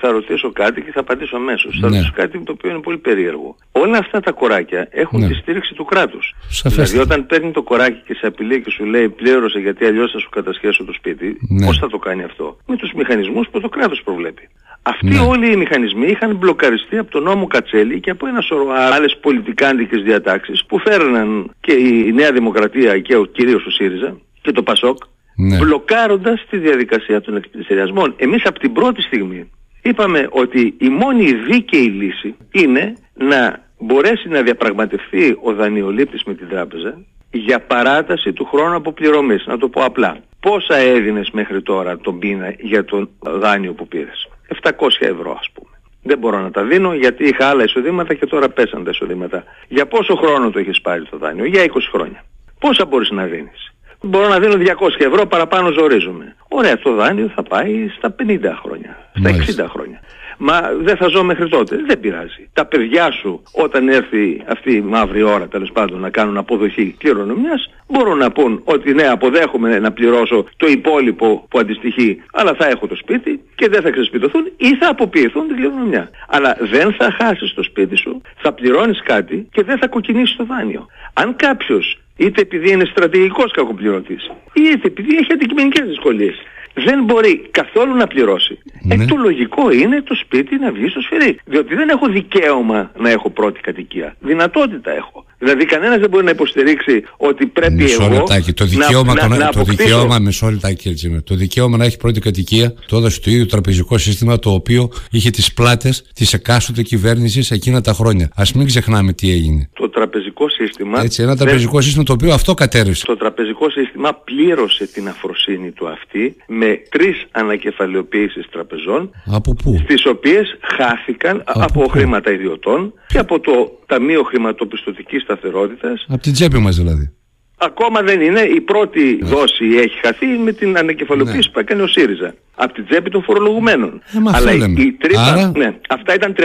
θα 0.00 0.10
ρωτήσω 0.10 0.52
κάτι 0.52 0.82
και 0.82 0.90
θα 0.92 1.00
απαντήσω 1.00 1.36
αμέσως. 1.36 1.78
Θα 1.80 1.88
ναι. 1.88 1.96
ρωτήσω 1.96 2.12
κάτι 2.14 2.38
το 2.38 2.52
οποίο 2.52 2.70
είναι 2.70 2.80
πολύ 2.80 2.98
περίεργο. 2.98 3.56
Όλα 3.72 3.98
αυτά 3.98 4.20
τα 4.20 4.32
κοράκια 4.32 4.88
έχουν 4.90 5.20
ναι. 5.20 5.26
τη 5.28 5.34
στήριξη 5.34 5.74
του 5.74 5.84
κράτους. 5.84 6.34
Δηλαδή 6.64 6.98
όταν 6.98 7.26
παίρνει 7.26 7.50
το 7.50 7.62
κοράκι 7.62 8.02
και 8.06 8.14
σε 8.14 8.26
απειλεί 8.26 8.62
και 8.62 8.70
σου 8.70 8.84
λέει 8.84 9.08
πλήρωσε 9.08 9.58
γιατί 9.58 9.84
αλλιώς 9.84 10.10
θα 10.12 10.18
σου 10.18 10.28
κατασχέσω 10.28 10.84
το 10.84 10.92
σπίτι, 10.92 11.38
ναι. 11.48 11.66
πώς 11.66 11.78
θα 11.78 11.88
το 11.88 11.98
κάνει 11.98 12.22
αυτό; 12.22 12.56
Με 12.66 12.76
τους 12.76 12.92
μηχανισμούς 12.92 13.48
που 13.48 13.60
το 13.60 13.68
κράτος 13.68 14.02
προβλέπει. 14.04 14.48
Αυτοί 14.82 15.06
ναι. 15.06 15.18
όλοι 15.18 15.52
οι 15.52 15.56
μηχανισμοί 15.56 16.06
είχαν 16.06 16.36
μπλοκαριστεί 16.36 16.98
από 16.98 17.10
τον 17.10 17.22
νόμο 17.22 17.46
Κατσέλη 17.46 18.00
και 18.00 18.10
από 18.10 18.26
ένα 18.26 18.40
σωρό 18.40 18.66
άλλες 18.70 19.18
πολιτικάντικες 19.20 20.02
διατάξεις 20.02 20.64
που 20.64 20.78
φέρναν 20.78 21.54
και 21.60 21.72
η 21.72 22.12
Νέα 22.12 22.32
Δημοκρατία 22.32 22.98
και 22.98 23.16
ο 23.16 23.24
κυρίως 23.24 23.66
ο 23.66 23.70
ΣΥΡΙΖΑ 23.70 24.16
και 24.42 24.52
το 24.52 24.62
ΠΑΣΟΚ 24.62 24.96
ναι. 25.36 25.56
μπλοκάροντας 25.56 26.46
τη 26.50 26.56
διαδικασία 26.58 27.20
των 27.20 27.36
εκκλησιασμών. 27.36 28.14
Εμείς 28.16 28.44
από 28.44 28.58
την 28.58 28.72
πρώτη 28.72 29.02
στιγμή 29.02 29.50
είπαμε 29.82 30.28
ότι 30.30 30.74
η 30.78 30.88
μόνη 30.88 31.32
δίκαιη 31.32 31.86
λύση 31.86 32.34
είναι 32.50 32.94
να 33.14 33.68
μπορέσει 33.78 34.28
να 34.28 34.42
διαπραγματευτεί 34.42 35.38
ο 35.42 35.52
δανειολήπτης 35.54 36.24
με 36.24 36.34
την 36.34 36.48
τράπεζα 36.48 36.98
για 37.30 37.60
παράταση 37.60 38.32
του 38.32 38.44
χρόνου 38.44 38.74
αποπληρωμής. 38.74 39.46
Να 39.46 39.58
το 39.58 39.68
πω 39.68 39.84
απλά. 39.84 40.16
Πόσα 40.40 40.76
έδινες 40.76 41.30
μέχρι 41.30 41.62
τώρα 41.62 41.98
τον 41.98 42.18
πίνα 42.18 42.54
για 42.58 42.84
το 42.84 43.08
δάνειο 43.20 43.72
που 43.72 43.88
πήρες; 43.88 44.28
700 44.62 44.70
ευρώ 44.98 45.36
ας 45.40 45.50
πούμε. 45.52 45.70
Δεν 46.02 46.18
μπορώ 46.18 46.40
να 46.40 46.50
τα 46.50 46.64
δίνω 46.64 46.94
γιατί 46.94 47.24
είχα 47.24 47.46
άλλα 47.46 47.64
εισοδήματα 47.64 48.14
και 48.14 48.26
τώρα 48.26 48.48
πέσαν 48.48 48.84
τα 48.84 48.90
εισοδήματα. 48.90 49.44
Για 49.68 49.86
πόσο 49.86 50.14
χρόνο 50.16 50.50
το 50.50 50.58
έχεις 50.58 50.80
πάρει 50.80 51.04
το 51.04 51.16
δάνειο; 51.16 51.44
Για 51.44 51.62
20 51.62 51.68
χρόνια. 51.92 52.24
Πόσα 52.58 52.84
μπορείς 52.84 53.10
να 53.10 53.24
δίνεις; 53.24 53.74
Μπορώ 54.02 54.28
να 54.28 54.38
δίνω 54.38 54.54
200 54.54 54.60
ευρώ 54.98 55.26
παραπάνω 55.26 55.70
ζορίζομαι. 55.70 56.34
Ωραία, 56.48 56.78
το 56.78 56.94
δάνειο 56.94 57.28
θα 57.34 57.42
πάει 57.42 57.88
στα 57.96 58.14
50 58.18 58.38
χρόνια, 58.62 58.96
στα 59.18 59.64
60 59.64 59.68
χρόνια. 59.68 60.00
Μα 60.42 60.60
δεν 60.80 60.96
θα 60.96 61.08
ζω 61.08 61.24
μέχρι 61.24 61.48
τότε. 61.48 61.76
Δεν 61.86 62.00
πειράζει. 62.00 62.48
Τα 62.52 62.64
παιδιά 62.64 63.10
σου 63.10 63.42
όταν 63.52 63.88
έρθει 63.88 64.42
αυτή 64.46 64.72
η 64.72 64.80
μαύρη 64.80 65.22
ώρα 65.22 65.48
τέλος 65.48 65.70
πάντων 65.72 66.00
να 66.00 66.10
κάνουν 66.10 66.36
αποδοχή 66.36 66.94
κληρονομιάς 66.98 67.70
μπορούν 67.88 68.18
να 68.18 68.30
πούν 68.30 68.60
ότι 68.64 68.94
ναι 68.94 69.08
αποδέχομαι 69.08 69.78
να 69.78 69.92
πληρώσω 69.92 70.46
το 70.56 70.66
υπόλοιπο 70.66 71.46
που 71.50 71.58
αντιστοιχεί 71.58 72.22
αλλά 72.32 72.54
θα 72.54 72.66
έχω 72.68 72.86
το 72.86 72.96
σπίτι 72.96 73.40
και 73.54 73.68
δεν 73.68 73.82
θα 73.82 73.90
ξεσπιτωθούν 73.90 74.52
ή 74.56 74.76
θα 74.76 74.88
αποποιηθούν 74.88 75.46
την 75.46 75.56
κληρονομιά. 75.56 76.10
Αλλά 76.28 76.56
δεν 76.60 76.92
θα 76.92 77.16
χάσεις 77.20 77.54
το 77.54 77.62
σπίτι 77.62 77.96
σου, 77.96 78.22
θα 78.36 78.52
πληρώνεις 78.52 79.02
κάτι 79.02 79.48
και 79.52 79.62
δεν 79.62 79.78
θα 79.78 79.86
κοκκινήσεις 79.86 80.36
το 80.36 80.44
δάνειο. 80.44 80.86
Αν 81.12 81.36
κάποιος 81.36 81.98
είτε 82.16 82.40
επειδή 82.40 82.70
είναι 82.72 82.84
στρατηγικός 82.84 83.52
κακοπληρωτής, 83.52 84.30
είτε 84.52 84.86
επειδή 84.86 85.16
έχει 85.16 85.32
αντικειμενικές 85.32 85.86
δυσκολίες. 85.88 86.34
Δεν 86.74 87.04
μπορεί 87.04 87.48
καθόλου 87.50 87.94
να 87.94 88.06
πληρώσει. 88.06 88.58
Ε, 88.88 88.94
ναι. 88.96 89.02
Ε, 89.04 89.06
το 89.06 89.16
λογικό 89.16 89.70
είναι 89.70 90.02
το 90.02 90.14
σπίτι 90.14 90.58
να 90.58 90.72
βγει 90.72 90.88
στο 90.88 91.00
σφυρί. 91.00 91.38
Διότι 91.44 91.74
δεν 91.74 91.88
έχω 91.88 92.06
δικαίωμα 92.06 92.90
να 92.98 93.10
έχω 93.10 93.30
πρώτη 93.30 93.60
κατοικία. 93.60 94.16
Δυνατότητα 94.20 94.90
έχω. 94.90 95.24
Δηλαδή 95.42 95.64
κανένας 95.64 95.98
δεν 95.98 96.10
μπορεί 96.10 96.24
να 96.24 96.30
υποστηρίξει 96.30 97.02
ότι 97.16 97.46
πρέπει 97.46 97.72
μισό 97.72 98.02
εγώ 98.04 98.12
λεπτάκι. 98.12 98.52
Το 98.52 98.64
δικαίωμα, 98.64 99.14
να, 99.14 99.28
να, 99.28 99.36
να 99.36 99.48
το 99.48 99.62
δικαίωμα, 99.62 100.18
μισό 100.18 100.50
λεπτάκι 100.50 100.88
έτσι, 100.88 101.22
το 101.24 101.34
δικαίωμα 101.34 101.76
να 101.76 101.84
έχει 101.84 101.96
πρώτη 101.96 102.20
κατοικία 102.20 102.74
το 102.86 102.96
έδωσε 102.96 103.20
το 103.20 103.30
ίδιο 103.30 103.46
τραπεζικό 103.46 103.98
σύστημα 103.98 104.38
το 104.38 104.50
οποίο 104.50 104.90
είχε 105.10 105.30
τις 105.30 105.54
πλάτες 105.54 106.10
της 106.14 106.32
εκάστοτε 106.32 106.82
κυβέρνησης 106.82 107.50
εκείνα 107.50 107.80
τα 107.80 107.92
χρόνια. 107.92 108.30
Ας 108.34 108.52
μην 108.52 108.66
ξεχνάμε 108.66 109.12
τι 109.12 109.30
έγινε. 109.30 109.68
Το 109.72 109.88
τραπεζικό 109.88 110.48
σύστημα... 110.48 111.00
Έτσι, 111.02 111.22
ένα 111.22 111.36
τραπεζικό 111.36 111.80
σύστημα 111.80 112.04
το 112.04 112.12
οποίο 112.12 112.32
αυτό 112.32 112.54
κατέρευσε. 112.54 113.06
Το 113.06 113.16
τραπεζικό 113.16 113.70
σύστημα 113.70 114.14
πλήρωσε 114.14 114.86
την 114.86 115.08
αφροσύνη 115.08 115.70
του 115.70 115.88
αυτή 115.88 116.36
με 116.46 116.82
τρεις 116.88 117.26
ανακεφαλαιοποίησεις 117.30 118.46
τραπεζών 118.50 119.10
από 119.26 119.54
πού; 119.54 119.78
στις 119.82 120.06
οποίες 120.06 120.58
χάθηκαν 120.76 121.42
από, 121.46 121.62
από 121.62 121.86
χρήματα 121.86 122.32
ιδιωτών 122.32 122.92
και 123.06 123.18
από 123.18 123.40
το 123.40 123.78
Ταμείο 123.86 124.22
Χρηματοπιστωτικής 124.22 125.24
Σταθερότητας. 125.30 126.04
Από 126.08 126.22
την 126.22 126.32
τσέπη 126.32 126.58
μας 126.58 126.76
δηλαδή. 126.76 127.12
Ακόμα 127.56 128.02
δεν 128.02 128.20
είναι. 128.20 128.40
Η 128.40 128.60
πρώτη 128.60 129.18
ναι. 129.20 129.28
δόση 129.28 129.64
έχει 129.64 129.98
χαθεί 130.02 130.26
με 130.26 130.52
την 130.52 130.78
ανακεφαλοποίηση 130.78 131.36
ναι. 131.36 131.52
που 131.52 131.58
έκανε 131.58 131.82
ο 131.82 131.86
ΣΥΡΙΖΑ. 131.86 132.34
Από 132.54 132.72
την 132.72 132.86
τσέπη 132.88 133.10
των 133.10 133.22
φορολογουμένων. 133.22 134.02
Ε, 134.12 134.18
Αλλά 134.32 134.52
η, 134.52 134.92
τρύπα... 134.92 135.52
Ναι, 135.56 135.78
αυτά 135.88 136.14
ήταν 136.14 136.34
39 136.38 136.42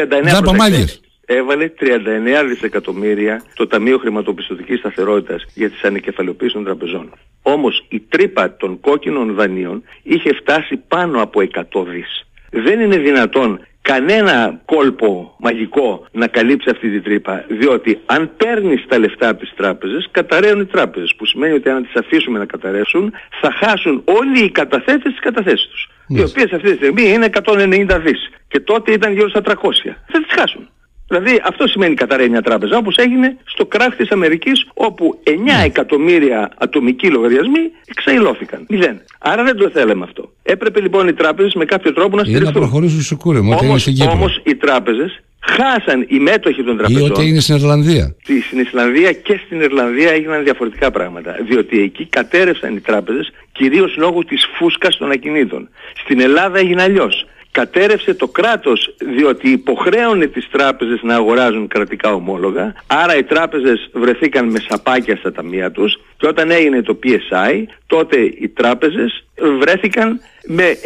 έβαλε 1.25 1.72
39 1.80 2.48
δισεκατομμύρια 2.48 3.44
το 3.54 3.68
Ταμείο 3.68 3.98
Χρηματοπιστωτικής 3.98 4.80
Σταθερότητας 4.80 5.46
για 5.54 5.70
τις 5.70 5.84
ανεκεφαλαιοποίησεις 5.84 6.56
των 6.56 6.63
τραπεζών. 6.63 7.12
Όμως 7.42 7.86
η 7.89 8.00
τρύπα 8.00 8.56
των 8.56 8.80
κόκκινων 8.80 9.34
δανείων 9.34 9.84
είχε 10.04 10.34
φτάσει 10.34 10.77
πάνω 10.88 11.22
από 11.22 11.42
100 11.42 11.86
δις. 11.86 12.25
Δεν 12.50 12.80
είναι 12.80 12.98
δυνατόν 12.98 13.60
κανένα 13.92 14.62
κόλπο 14.65 15.36
μαγικό 15.39 16.08
να 16.12 16.27
καλύψει 16.27 16.70
αυτή 16.70 16.89
την 16.89 17.04
τρύπα. 17.04 17.46
Διότι 17.48 18.00
αν 18.06 18.32
παίρνεις 18.38 18.86
τα 18.88 19.00
λεφτά 19.00 19.30
από 19.30 19.39
τις 19.39 19.54
τράπεζες, 19.56 20.08
καταραίουν 20.12 20.60
οι 20.62 20.65
τράπεζες. 20.65 21.15
Που 21.18 21.25
σημαίνει 21.25 21.54
ότι 21.54 21.70
αν 21.70 21.84
τις 21.84 21.96
αφήσουμε 21.96 22.39
να 22.39 22.46
καταρρεύσουν, 22.46 23.13
θα 23.42 23.51
χάσουν 23.51 24.01
όλοι 24.06 24.39
οι 24.44 24.51
καταθέτες 24.51 25.12
τις 25.12 25.20
καταθέσεις 25.20 25.68
τους. 25.68 25.89
Οι 26.08 26.22
οποίες 26.22 26.51
αυτή 26.51 26.70
τη 26.70 26.75
στιγμή 26.75 27.13
είναι 27.13 27.25
190 27.25 28.00
δις. 28.00 28.30
Και 28.48 28.60
τότε 28.60 28.92
ήταν 28.92 29.13
γύρω 29.13 29.30
στα 29.30 29.42
300. 29.42 29.96
Θα 30.08 30.22
τις 30.22 30.34
χάσουν. 30.39 30.70
Δηλαδή 31.07 31.41
αυτό 31.43 31.67
σημαίνει 31.67 31.95
καταραίει 31.95 32.29
μια 32.29 32.41
τράπεζα 32.41 32.77
όπως 32.77 32.95
έγινε 32.95 33.38
στο 33.45 33.65
κράχ 33.65 33.95
της 33.95 34.09
Αμερικής 34.09 34.67
όπου 34.74 35.19
9 35.24 35.31
ναι. 35.43 35.63
εκατομμύρια 35.63 36.51
ατομικοί 36.57 37.07
λογαριασμοί 37.07 37.59
εξαϊλώθηκαν. 37.85 38.65
Μηδέν. 38.69 39.01
Άρα 39.19 39.43
δεν 39.43 39.55
το 39.57 39.69
θέλαμε 39.69 40.03
αυτό. 40.03 40.31
Έπρεπε 40.43 40.81
λοιπόν 40.81 41.07
οι 41.07 41.13
τράπεζες 41.13 41.53
με 41.53 41.65
κάποιο 41.65 41.93
τρόπο 41.93 42.15
να 42.15 42.24
στηριχθούν. 42.24 42.50
Ή 42.50 42.53
να 42.53 42.59
προχωρήσουν 42.59 43.01
στο 43.01 43.15
κούρεμα, 43.15 43.55
όμως, 43.55 43.88
όμως 44.12 44.41
οι 44.43 44.55
τράπεζες 44.55 45.21
χάσαν 45.39 46.05
οι 46.09 46.19
μέτοχοι 46.19 46.63
των 46.63 46.77
τραπεζών. 46.77 47.07
Ή 47.07 47.09
ότι 47.09 47.21
έγινε 47.21 47.39
στην 47.39 47.55
Ιρλανδία. 47.55 48.15
Στην 48.45 48.59
Ισλανδία 48.59 49.12
και 49.12 49.39
στην 49.45 49.62
Ιρλανδία 49.62 50.12
έγιναν 50.12 50.43
διαφορετικά 50.43 50.91
πράγματα. 50.91 51.35
Διότι 51.47 51.81
εκεί 51.81 52.05
κατέρευσαν 52.05 52.75
οι 52.75 52.79
τράπεζες 52.79 53.31
κυρίως 53.51 53.95
λόγω 53.97 54.25
της 54.25 54.45
φούσκας 54.57 54.97
των 54.97 55.12
ακινήτων. 55.12 55.69
Στην 56.03 56.19
Ελλάδα 56.19 56.59
έγινε 56.59 56.81
αλλιώς 56.81 57.25
κατέρευσε 57.59 58.13
το 58.13 58.27
κράτος 58.27 58.95
διότι 59.15 59.50
υποχρέωνε 59.50 60.25
τις 60.27 60.47
τράπεζες 60.51 61.00
να 61.01 61.15
αγοράζουν 61.15 61.67
κρατικά 61.67 62.13
ομόλογα. 62.13 62.74
Άρα 62.88 63.17
οι 63.17 63.24
τράπεζες 63.24 63.89
βρεθήκαν 63.93 64.50
με 64.50 64.59
σαπάκια 64.69 65.15
στα 65.15 65.31
ταμεία 65.31 65.71
τους 65.71 66.00
και 66.17 66.27
όταν 66.27 66.51
έγινε 66.51 66.81
το 66.81 67.00
PSI 67.03 67.63
τότε 67.88 68.19
οι 68.19 68.50
τράπεζες 68.50 69.25
βρέθηκαν 69.59 70.19
με 70.45 70.77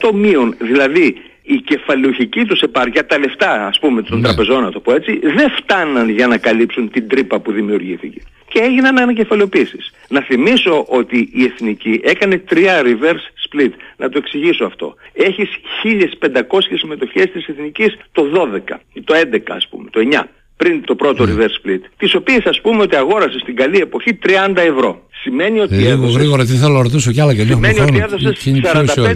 78% 0.00 0.10
μείον. 0.12 0.54
Δηλαδή 0.58 1.16
η 1.42 1.56
κεφαλαιοχική 1.56 2.44
τους 2.44 2.60
επάρκεια, 2.60 3.06
τα 3.06 3.18
λεφτά 3.18 3.66
ας 3.66 3.78
πούμε 3.78 4.02
των 4.02 4.18
ναι. 4.18 4.24
τραπεζών 4.24 4.62
να 4.62 4.70
το 4.70 4.80
πω 4.80 4.94
έτσι, 4.94 5.18
δεν 5.22 5.50
φτάναν 5.50 6.08
για 6.08 6.26
να 6.26 6.36
καλύψουν 6.38 6.90
την 6.90 7.08
τρύπα 7.08 7.40
που 7.40 7.52
δημιουργήθηκε. 7.52 8.20
Και 8.48 8.60
έγιναν 8.60 8.98
ανακεφαλαιοποίησεις. 8.98 9.92
Να 10.08 10.20
θυμίσω 10.20 10.84
ότι 10.88 11.28
η 11.32 11.44
Εθνική 11.44 12.00
έκανε 12.04 12.38
τρία 12.38 12.82
reverse 12.82 13.26
split. 13.48 13.70
Να 13.96 14.08
το 14.08 14.18
εξηγήσω 14.18 14.64
αυτό. 14.64 14.94
Έχεις 15.12 15.48
1500 15.82 16.78
συμμετοχές 16.78 17.30
της 17.32 17.46
Εθνικής 17.46 17.96
το 18.12 18.22
12, 18.34 18.80
το 19.04 19.14
11 19.14 19.38
ας 19.48 19.68
πούμε, 19.70 19.90
το 19.90 20.00
9 20.12 20.22
πριν 20.56 20.84
το 20.84 20.94
πρώτο 20.94 21.26
ναι. 21.26 21.32
reverse 21.32 21.66
split, 21.66 21.80
τις 21.96 22.14
οποίες 22.14 22.44
ας 22.44 22.60
πούμε 22.60 22.82
ότι 22.82 22.96
αγόρασε 22.96 23.38
στην 23.38 23.56
καλή 23.56 23.78
εποχή 23.78 24.18
30 24.26 24.56
ευρώ. 24.56 25.02
Σημαίνει 25.22 25.60
ότι 25.60 25.86
ε, 25.86 25.90
έδωσες... 25.90 26.16
γρήγορα 26.16 26.44
τι 26.44 26.52
θέλω 26.52 26.72
να 26.72 26.82
ρωτήσω 26.82 27.12
κι 27.12 27.20
άλλα 27.20 27.34
και 27.34 27.42
Σημαίνει 27.44 27.80
ότι 27.80 27.98
έδωσες 27.98 28.48
45.000 28.62 29.10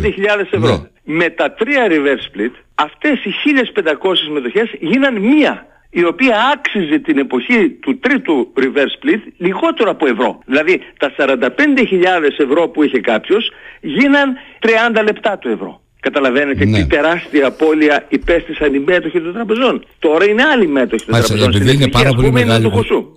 ευρώ. 0.51 0.69
Ναι. 0.69 0.96
Με 1.09 1.31
τα 1.31 1.53
τρία 1.53 1.87
reverse 1.91 2.39
split, 2.39 2.51
αυτές 2.75 3.25
οι 3.25 3.35
1.500 4.03 4.17
συμμετοχές 4.25 4.71
γίναν 4.81 5.15
μία 5.15 5.67
η 5.91 6.05
οποία 6.05 6.37
άξιζε 6.55 6.99
την 6.99 7.19
εποχή 7.19 7.71
του 7.71 7.99
τρίτου 7.99 8.53
reverse 8.57 9.05
split 9.05 9.21
λιγότερο 9.37 9.91
από 9.91 10.07
ευρώ. 10.07 10.39
Δηλαδή 10.47 10.83
τα 10.99 11.13
45.000 11.17 11.49
ευρώ 12.39 12.69
που 12.69 12.83
είχε 12.83 13.01
κάποιος 13.01 13.51
γίναν 13.81 14.37
30 14.97 15.03
λεπτά 15.05 15.39
του 15.39 15.49
ευρώ. 15.49 15.81
Καταλαβαίνετε 16.01 16.65
ναι. 16.65 16.79
τι 16.79 16.87
τεράστια 16.87 17.47
απώλεια 17.47 18.07
υπέστησαν 18.09 18.75
οι 18.75 18.79
μέτοχοι 18.79 19.21
των 19.21 19.33
τραπεζών. 19.33 19.85
Τώρα 19.99 20.25
είναι 20.25 20.43
άλλοι 20.43 20.67
μέτοχοι 20.69 21.05
των 21.05 21.15
Μάλιστα, 21.15 21.35
τραπεζών. 21.35 21.63
Επειδή 21.63 21.77
είναι 21.77 21.91
πάρα 21.91 22.11
πολύ 22.15 22.33
μεγάλη 22.33 22.71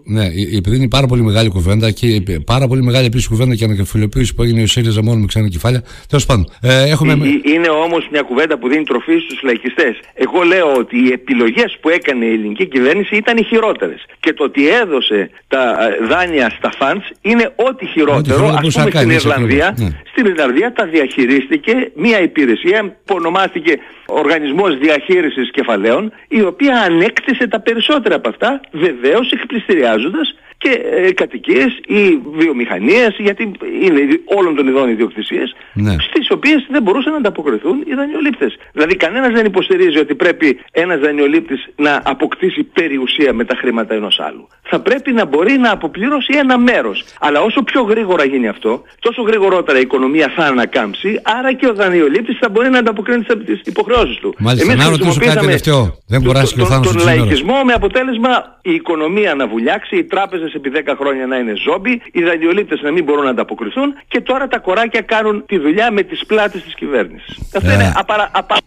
ναι, 0.04 0.26
επειδή 0.58 0.76
είναι 0.76 0.88
πάρα 0.88 1.08
πολύ 1.08 1.22
μεγάλη 1.22 1.50
κουβέντα 1.50 1.92
και 1.92 2.08
πάρα 2.46 2.68
πολύ 2.68 2.84
μεγάλη 2.84 3.06
επίσης 3.06 3.28
κουβέντα 3.28 3.56
και 3.56 3.64
ανακεφαλαιοποίηση 3.64 4.36
που 4.36 4.44
έγινε 4.44 4.62
ο 4.62 4.68
ΣΥΡΙΖΑ 4.68 5.04
μόνο 5.04 5.20
με 5.20 5.26
ξένα 5.26 5.48
κεφάλαια. 5.48 5.82
Τέλος 6.08 6.26
πάντων. 6.26 6.46
Ε, 6.62 6.90
έχουμε... 6.90 7.14
Είναι 7.54 7.70
όμως 7.86 8.08
μια 8.12 8.22
κουβέντα 8.22 8.58
που 8.58 8.68
δίνει 8.70 8.84
τροφή 8.84 9.18
στους 9.20 9.42
λαϊκιστές. 9.42 10.00
Εγώ 10.14 10.42
λέω 10.42 10.74
ότι 10.74 10.98
οι 10.98 11.12
επιλογές 11.12 11.78
που 11.82 11.90
έκανε 11.90 12.26
η 12.26 12.34
ελληνική 12.34 12.66
κυβέρνηση 12.68 13.16
ήταν 13.16 13.38
οι 13.38 13.44
χειρότερες. 13.44 14.06
Και 14.20 14.34
το 14.34 14.44
ότι 14.44 14.68
έδωσε 14.70 15.30
τα 15.48 15.64
ε, 16.02 16.06
δάνεια 16.06 16.50
στα 16.58 16.72
φαντς 16.80 17.06
είναι 17.22 17.52
ό,τι 17.56 17.86
χειρότερο. 17.86 18.48
Α 18.48 18.60
πούμε 18.60 18.90
στην 18.92 19.10
Ιρλανδία, 19.10 19.76
ναι. 19.78 19.90
στην 20.12 20.26
Ιρλανδία 20.26 20.74
τα 20.74 20.86
διαχειρίστηκε 20.86 21.74
μια 21.96 22.22
υπηρεσία 22.22 22.69
που 23.06 23.16
ονομάστηκε 23.16 23.80
Οργανισμός 24.06 24.78
Διαχείρισης 24.78 25.52
Κεφαλαίων 25.52 26.12
η 26.28 26.42
οποία 26.42 26.82
ανέκτησε 26.82 27.48
τα 27.48 27.60
περισσότερα 27.60 28.16
από 28.16 28.30
αυτά 28.30 28.62
βεβαίως 28.72 29.32
εκπληστηριάζοντας 29.32 30.36
και 30.64 30.72
ε, 30.92 31.12
κατοικίες 31.12 31.80
ή 31.88 32.20
βιομηχανίες 32.34 33.16
γιατί 33.18 33.52
είναι 33.82 34.02
όλων 34.26 34.56
των 34.56 34.68
ειδών 34.68 34.90
ιδιοκτησίες 34.90 35.56
ναι. 35.74 35.96
στις 36.00 36.30
οποίες 36.32 36.68
δεν 36.70 36.82
μπορούσαν 36.82 37.12
να 37.12 37.18
ανταποκριθούν 37.18 37.84
οι 37.88 37.94
δανειολήπτες. 37.94 38.58
Δηλαδή 38.74 38.96
κανένας 38.96 39.32
δεν 39.32 39.46
υποστηρίζει 39.46 39.98
ότι 40.00 40.16
πρέπει 40.16 40.60
ένας 40.72 41.00
δανειολήπτης 41.00 41.70
να 41.76 42.02
αποκτήσει 42.06 42.64
περιουσία 42.64 43.34
με 43.34 43.44
τα 43.44 43.56
χρήματα 43.56 43.94
ενός 43.94 44.20
άλλου. 44.20 44.48
Θα 44.62 44.80
πρέπει 44.80 45.12
να 45.12 45.26
μπορεί 45.26 45.58
να 45.58 45.72
αποπληρώσει 45.72 46.34
ένα 46.38 46.58
μέρος. 46.58 47.06
Αλλά 47.20 47.42
όσο 47.42 47.62
πιο 47.64 47.82
γρήγορα 47.82 48.24
γίνει 48.26 48.48
αυτό, 48.48 48.82
τόσο 49.00 49.22
γρηγορότερα 49.22 49.78
η 49.78 49.82
οικονομία 49.82 50.34
θα 50.36 50.44
ανακάμψει, 50.46 51.20
άρα 51.24 51.54
και 51.54 51.68
ο 51.68 51.74
δανειολήπτης 51.74 52.38
θα 52.38 52.50
μπορεί 52.50 52.70
να 52.70 52.78
ανταποκρίνει 52.78 53.24
τις 53.24 53.62
υποχρεώσεις 53.64 54.18
του. 54.18 54.36
Μάλιστα, 54.38 54.72
Εμείς 54.72 54.84
να 54.84 54.90
ρωτήσω 54.90 55.20
κάτι 55.20 55.40
τελευταίο. 55.40 55.98
Δεν 56.08 56.24
το, 56.24 56.32
το, 56.32 56.68
τον, 56.68 56.82
τον 56.82 57.04
λαϊκισμό 57.04 57.64
με 57.66 57.74
αποτέλεσμα 57.74 58.60
η 58.62 58.74
οικονομία 58.74 59.36
να 59.36 59.48
βουλιάξει, 59.48 59.96
οι 59.98 60.04
τράπεζες 60.04 60.49
επί 60.54 60.72
10 60.86 60.94
χρόνια 61.00 61.26
να 61.28 61.38
είναι 61.38 61.54
ζόμπι, 61.56 62.02
οι 62.12 62.24
δανειολήπτες 62.24 62.82
να 62.82 62.92
μην 62.92 63.04
μπορούν 63.04 63.24
να 63.24 63.30
ανταποκριθούν 63.30 63.94
και 64.08 64.22
τώρα 64.22 64.48
τα 64.48 64.60
κοράκια 64.60 65.02
κάνουν 65.02 65.46
τη 65.46 65.58
δουλειά 65.58 65.92
με 65.92 66.04
τις 66.04 66.26
πλάτες 66.26 66.64
της 66.64 66.76
κυβέρνησης. 66.76 67.40
Αυτό 67.56 67.72
είναι 67.72 67.84
ε. 67.84 67.94
απαρα... 67.96 68.30
απα... 68.34 68.58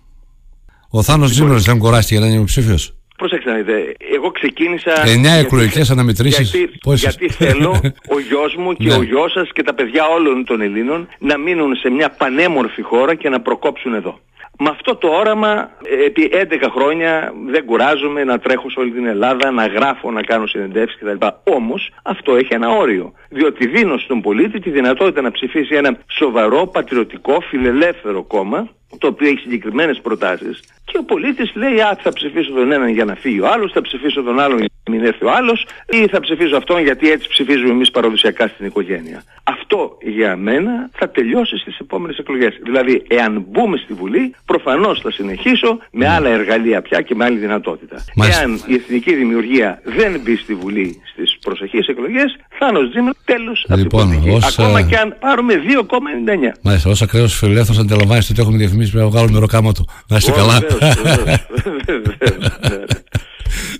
Ο 0.90 1.02
Θάνος 1.02 1.30
Τζίμερος 1.30 1.64
δεν 1.64 1.78
κουράστηκε 1.78 2.20
να 2.20 2.26
είναι 2.26 2.34
υποψήφιος. 2.34 2.94
Προσέξτε 3.16 3.50
να 3.50 3.56
δείτε, 3.56 3.96
εγώ 4.16 4.30
ξεκίνησα... 4.30 4.92
Εννιά 5.06 5.32
εκλογικές 5.32 5.90
αναμετρήσεις. 5.90 6.54
Γιατί, 6.54 6.78
γιατί 6.94 7.28
θέλω 7.28 7.80
ο 8.08 8.18
γιος 8.20 8.54
μου 8.58 8.72
και 8.72 8.88
ναι. 8.88 8.94
ο 8.94 9.02
γιος 9.02 9.32
σας 9.32 9.48
και 9.52 9.62
τα 9.62 9.74
παιδιά 9.74 10.06
όλων 10.06 10.44
των 10.44 10.60
Ελλήνων 10.60 11.08
να 11.18 11.38
μείνουν 11.38 11.74
σε 11.76 11.90
μια 11.90 12.10
πανέμορφη 12.10 12.82
χώρα 12.82 13.14
και 13.14 13.28
να 13.28 13.40
προκόψουν 13.40 13.94
εδώ. 13.94 14.20
Με 14.58 14.68
αυτό 14.70 14.96
το 14.96 15.08
όραμα 15.08 15.70
επί 16.04 16.30
11 16.32 16.68
χρόνια 16.70 17.32
δεν 17.46 17.64
κουράζομαι 17.64 18.24
να 18.24 18.38
τρέχω 18.38 18.70
σε 18.70 18.80
όλη 18.80 18.90
την 18.90 19.06
Ελλάδα, 19.06 19.50
να 19.50 19.66
γράφω, 19.66 20.10
να 20.10 20.22
κάνω 20.22 20.46
συνεντεύξεις 20.46 21.00
κτλ. 21.00 21.26
Όμως 21.44 21.90
αυτό 22.02 22.34
έχει 22.34 22.54
ένα 22.54 22.68
όριο. 22.68 23.12
Διότι 23.28 23.66
δίνω 23.66 23.98
στον 23.98 24.20
πολίτη 24.20 24.60
τη 24.60 24.70
δυνατότητα 24.70 25.20
να 25.20 25.30
ψηφίσει 25.30 25.74
ένα 25.74 25.98
σοβαρό, 26.06 26.66
πατριωτικό, 26.66 27.40
φιλελεύθερο 27.40 28.22
κόμμα 28.22 28.68
το 28.98 29.06
οποίο 29.06 29.28
έχει 29.28 29.38
συγκεκριμένες 29.38 30.00
προτάσεις 30.02 30.60
και 30.92 30.98
ο 30.98 31.04
πολίτης 31.04 31.54
λέει 31.54 31.80
α, 31.80 31.98
θα 32.02 32.12
ψηφίσω 32.12 32.52
τον 32.52 32.72
έναν 32.72 32.88
για 32.88 33.04
να 33.04 33.14
φύγει 33.14 33.40
ο 33.40 33.48
άλλος, 33.48 33.72
θα 33.72 33.80
ψηφίσω 33.80 34.22
τον 34.22 34.40
άλλον 34.40 34.58
για 34.58 34.68
να 34.84 34.94
μην 34.94 35.04
έρθει 35.04 35.24
ο 35.24 35.30
άλλος 35.30 35.66
ή 35.90 36.06
θα 36.06 36.20
ψηφίσω 36.20 36.56
αυτόν 36.56 36.82
γιατί 36.82 37.10
έτσι 37.10 37.28
ψηφίζουμε 37.28 37.70
εμείς 37.70 37.90
παραδοσιακά 37.90 38.48
στην 38.48 38.66
οικογένεια. 38.66 39.22
Αυτό 39.42 39.98
για 40.00 40.36
μένα 40.36 40.90
θα 40.92 41.08
τελειώσει 41.10 41.58
στις 41.58 41.78
επόμενες 41.78 42.18
εκλογές. 42.18 42.58
Δηλαδή 42.62 43.02
εάν 43.08 43.44
μπούμε 43.48 43.76
στη 43.76 43.92
Βουλή 43.94 44.34
προφανώς 44.44 45.00
θα 45.00 45.10
συνεχίσω 45.10 45.78
με 45.90 46.08
άλλα 46.08 46.28
εργαλεία 46.28 46.82
πια 46.82 47.00
και 47.00 47.14
με 47.14 47.24
άλλη 47.24 47.38
δυνατότητα. 47.38 48.04
Μάλιστα. 48.16 48.42
Εάν 48.42 48.60
η 48.66 48.74
εθνική 48.74 49.14
δημιουργία 49.14 49.80
δεν 49.84 50.20
μπει 50.20 50.36
στη 50.36 50.54
Βουλή 50.54 51.02
στις 51.12 51.38
προσεχείς 51.44 51.86
εκλογές 51.86 52.36
θα 52.62 53.00
είναι 53.00 53.12
τέλος 53.24 53.66
λοιπόν, 53.68 54.12
από 54.12 54.20
την 54.20 54.32
ως, 54.32 54.58
Ακόμα 54.58 54.82
και 54.82 54.96
αν 54.96 55.16
πάρουμε 55.20 55.54
2,99. 55.54 56.58
Μάλιστα, 56.62 56.90
ως 56.90 57.02
ακραίος 57.02 57.34
φιλελεύθερος 57.34 57.80
αντιλαμβάνεστε 57.80 58.32
ότι 58.32 58.40
έχουμε 58.42 58.56
διαφημίσει 58.56 58.90
πρέπει 58.90 59.04
να 59.04 59.10
βγάλουμε 59.10 59.38
ροκάμα 59.38 59.72
του. 59.72 59.88
Να 60.08 60.16
είστε 60.16 60.30
καλά. 60.30 60.60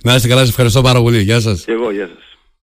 Να 0.03 0.15
είστε 0.15 0.27
καλά, 0.27 0.39
σας 0.39 0.49
ευχαριστώ 0.49 0.81
πάρα 0.81 1.01
πολύ. 1.01 1.21
Γεια 1.21 1.39
σας. 1.39 1.63
Και 1.65 1.71
εγώ, 1.71 1.91
γεια 1.91 2.07
σας. 2.07 2.32